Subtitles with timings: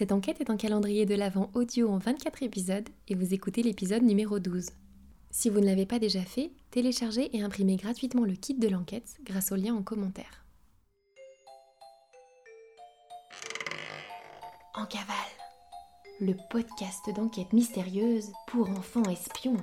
[0.00, 4.02] Cette enquête est un calendrier de l'Avent audio en 24 épisodes et vous écoutez l'épisode
[4.02, 4.70] numéro 12.
[5.30, 9.18] Si vous ne l'avez pas déjà fait, téléchargez et imprimez gratuitement le kit de l'enquête
[9.24, 10.46] grâce au lien en commentaire.
[14.74, 15.16] En cavale,
[16.18, 19.60] le podcast d'enquête mystérieuse pour enfants espions.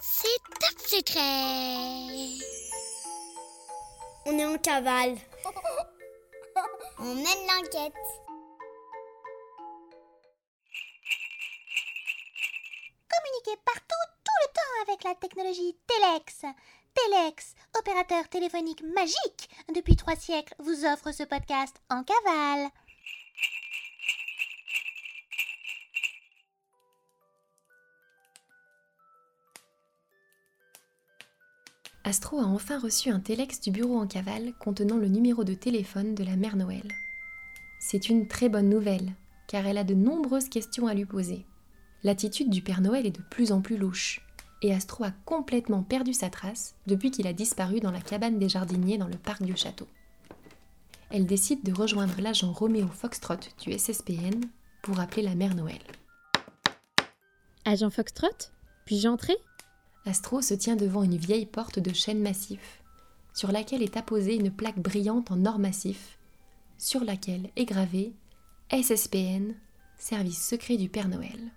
[0.00, 0.28] C'est
[0.60, 2.38] top secret.
[4.26, 5.16] On est en cavale.
[7.00, 7.92] On mène l'enquête.
[13.16, 16.44] Communiquer partout, tout le temps avec la technologie Telex.
[16.94, 22.68] Telex, opérateur téléphonique magique, depuis trois siècles, vous offre ce podcast en cavale.
[32.04, 36.14] Astro a enfin reçu un téléx du bureau en cavale contenant le numéro de téléphone
[36.14, 36.88] de la mère Noël.
[37.80, 39.14] C'est une très bonne nouvelle,
[39.48, 41.46] car elle a de nombreuses questions à lui poser.
[42.04, 44.20] L'attitude du Père Noël est de plus en plus louche,
[44.62, 48.48] et Astro a complètement perdu sa trace depuis qu'il a disparu dans la cabane des
[48.48, 49.86] jardiniers dans le parc du château.
[51.10, 54.40] Elle décide de rejoindre l'agent Roméo Foxtrot du SSPN
[54.82, 55.80] pour appeler la mère Noël.
[57.64, 58.50] Agent Foxtrot
[58.84, 59.36] Puis-je entrer?
[60.04, 62.82] Astro se tient devant une vieille porte de chêne massif,
[63.34, 66.18] sur laquelle est apposée une plaque brillante en or massif,
[66.78, 68.12] sur laquelle est gravé
[68.70, 69.54] SSPN,
[69.98, 71.50] Service secret du Père Noël.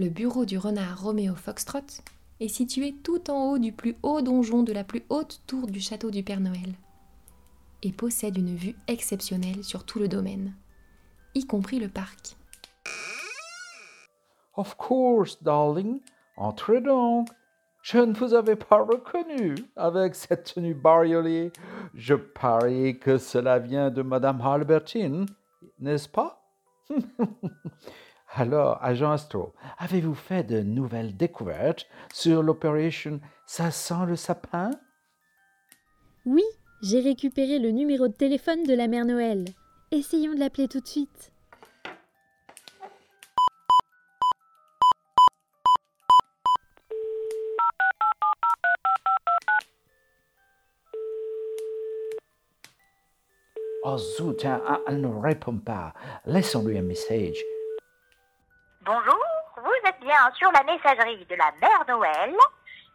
[0.00, 2.00] Le bureau du renard Roméo Foxtrot
[2.40, 5.78] est situé tout en haut du plus haut donjon de la plus haute tour du
[5.78, 6.72] château du Père Noël
[7.82, 10.54] et possède une vue exceptionnelle sur tout le domaine,
[11.34, 12.34] y compris le parc.
[14.56, 16.00] Of course, darling.
[16.38, 17.28] Entrez donc.
[17.82, 21.52] Je ne vous avais pas reconnu avec cette tenue bariolée.
[21.92, 25.26] Je parie que cela vient de Madame Albertine,
[25.78, 26.42] n'est-ce pas?
[28.32, 34.70] Alors, agent Astro, avez-vous fait de nouvelles découvertes sur l'opération Ça sent le sapin?
[36.24, 36.44] Oui,
[36.80, 39.46] j'ai récupéré le numéro de téléphone de la mère Noël.
[39.90, 41.32] Essayons de l'appeler tout de suite.
[53.82, 55.94] Oh zut, hein, ah, elle ne répond pas.
[56.26, 57.42] Laissons-lui un message.
[60.10, 62.34] Bien sur la messagerie de la mère Noël.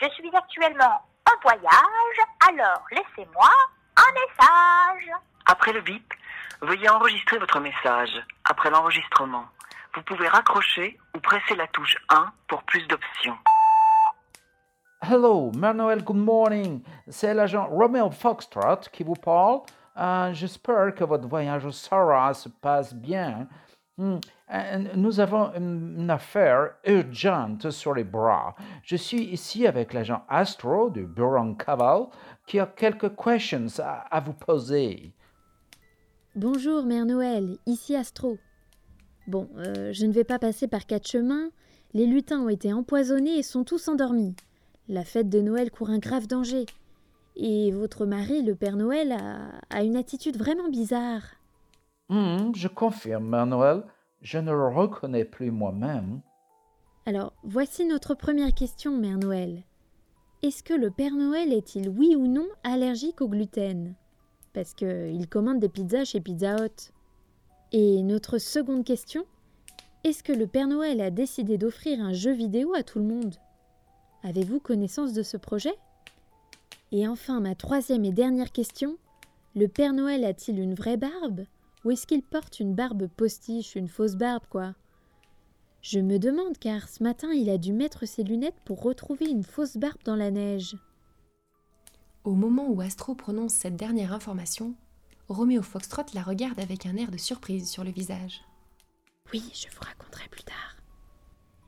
[0.00, 3.48] Je suis actuellement en voyage, alors laissez-moi
[3.96, 5.10] un message.
[5.44, 6.14] Après le bip,
[6.60, 8.10] veuillez enregistrer votre message.
[8.44, 9.44] Après l'enregistrement,
[9.96, 13.38] vous pouvez raccrocher ou presser la touche 1 pour plus d'options.
[15.02, 16.80] Hello, Mère Noël, good morning.
[17.08, 19.62] C'est l'agent Romeo Foxtrot qui vous parle.
[19.96, 23.48] Euh, J'espère que votre voyage au Sahara se passe bien.
[24.00, 24.18] Hmm,
[24.54, 28.56] euh, Nous avons une affaire urgente sur les bras.
[28.82, 32.06] Je suis ici avec l'agent Astro du bureau en cavale
[32.46, 35.12] qui a quelques questions à, vous poser.
[36.34, 38.38] Bonjour, mère Noël, ici Astro.
[39.26, 41.50] Bon, euh, je ne vais pas passer par quatre chemins.
[41.92, 44.34] Les lutins ont été empoisonnés et sont tous endormis.
[44.88, 46.64] La fête de Noël court un grave danger.
[47.36, 49.14] Et votre mari, le Père Noël,
[49.68, 51.22] a une attitude vraiment bizarre.
[52.10, 53.84] Hmm, je confirme, Noël.
[54.20, 56.20] Je ne le reconnais plus moi-même.
[57.06, 59.62] Alors, voici notre première question, Mère Noël.
[60.42, 63.94] Est-ce que le Père Noël est-il oui ou non allergique au gluten?
[64.52, 66.92] Parce qu'il commande des pizzas chez Pizza Hut.
[67.70, 69.24] Et notre seconde question
[70.02, 73.36] Est-ce que le Père Noël a décidé d'offrir un jeu vidéo à tout le monde?
[74.24, 75.74] Avez-vous connaissance de ce projet?
[76.90, 78.96] Et enfin, ma troisième et dernière question
[79.54, 81.44] Le Père Noël a-t-il une vraie barbe?
[81.84, 84.74] Ou est-ce qu'il porte une barbe postiche, une fausse barbe, quoi?
[85.82, 89.44] Je me demande car ce matin il a dû mettre ses lunettes pour retrouver une
[89.44, 90.76] fausse barbe dans la neige.
[92.24, 94.74] Au moment où Astro prononce cette dernière information,
[95.28, 98.42] Roméo Foxtrot la regarde avec un air de surprise sur le visage.
[99.32, 100.76] Oui, je vous raconterai plus tard.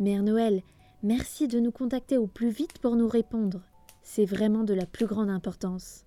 [0.00, 0.62] Mère Noël,
[1.02, 3.62] merci de nous contacter au plus vite pour nous répondre.
[4.02, 6.04] C'est vraiment de la plus grande importance.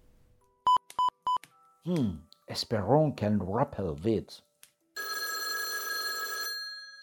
[1.85, 2.17] Hmm,
[2.47, 4.43] espérons qu'elle nous rappelle vite.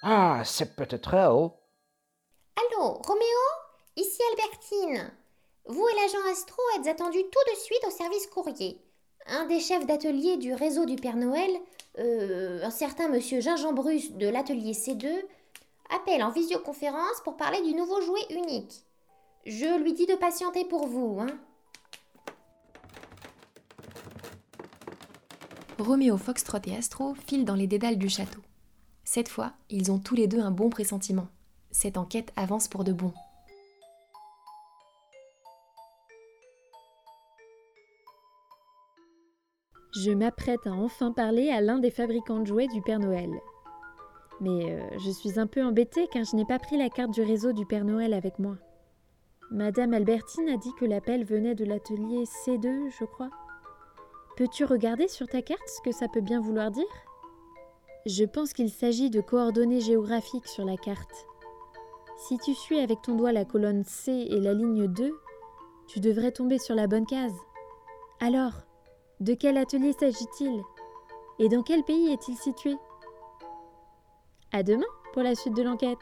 [0.03, 1.51] Ah, c'est peut-être elle.
[2.57, 3.41] Allô, Roméo?
[3.97, 5.11] Ici Albertine.
[5.67, 8.81] Vous et l'agent Astro êtes attendus tout de suite au service courrier.
[9.27, 11.51] Un des chefs d'atelier du réseau du Père Noël,
[11.99, 15.09] euh, un certain monsieur Gingembrus de l'atelier C2,
[15.95, 18.83] appelle en visioconférence pour parler du nouveau jouet unique.
[19.47, 21.39] Je lui dis de patienter pour vous, hein.
[25.79, 28.41] Roméo Foxtrot et Astro filent dans les dédales du château.
[29.03, 31.27] Cette fois, ils ont tous les deux un bon pressentiment.
[31.73, 33.13] Cette enquête avance pour de bon.
[39.97, 43.31] Je m'apprête à enfin parler à l'un des fabricants de jouets du Père Noël.
[44.41, 47.23] Mais euh, je suis un peu embêtée car je n'ai pas pris la carte du
[47.23, 48.57] réseau du Père Noël avec moi.
[49.51, 53.31] Madame Albertine a dit que l'appel venait de l'atelier C2, je crois.
[54.37, 56.85] Peux-tu regarder sur ta carte ce que ça peut bien vouloir dire?
[58.05, 61.27] Je pense qu'il s'agit de coordonnées géographiques sur la carte.
[62.17, 65.21] Si tu suis avec ton doigt la colonne C et la ligne 2,
[65.87, 67.37] tu devrais tomber sur la bonne case.
[68.21, 68.53] Alors,
[69.21, 70.63] de quel atelier s'agit-il?
[71.39, 72.77] Et dans quel pays est-il situé?
[74.53, 75.99] À demain pour la suite de l'enquête.